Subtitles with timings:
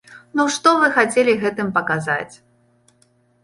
[0.37, 2.33] Ну што вы хацелі гэтым паказаць?!